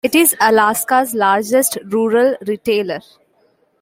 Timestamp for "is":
0.15-0.35